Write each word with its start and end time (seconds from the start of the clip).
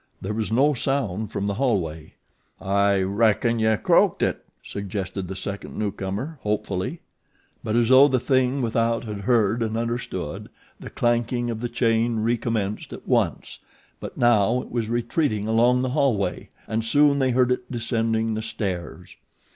There 0.19 0.33
was 0.33 0.51
no 0.51 0.73
sound 0.73 1.31
from 1.31 1.45
the 1.45 1.53
hallway. 1.53 2.15
"I 2.59 3.01
reckon 3.03 3.59
you 3.59 3.77
croaked 3.77 4.23
IT," 4.23 4.43
suggested 4.63 5.27
the 5.27 5.35
second 5.35 5.77
newcomer, 5.77 6.39
hopefully; 6.41 7.01
but, 7.63 7.75
as 7.75 7.89
though 7.89 8.07
the 8.07 8.19
THING 8.19 8.63
without 8.63 9.03
had 9.03 9.19
heard 9.19 9.61
and 9.61 9.77
understood, 9.77 10.49
the 10.79 10.89
clanking 10.89 11.51
of 11.51 11.61
the 11.61 11.69
chain 11.69 12.17
recommenced 12.23 12.93
at 12.93 13.07
once; 13.07 13.59
but 13.99 14.17
now 14.17 14.61
it 14.63 14.71
was 14.71 14.89
retreating 14.89 15.47
along 15.47 15.83
the 15.83 15.89
hallway, 15.89 16.49
and 16.67 16.83
soon 16.83 17.19
they 17.19 17.29
heard 17.29 17.51
it 17.51 17.71
descending 17.71 18.33
the 18.33 18.41
stairs. 18.41 19.15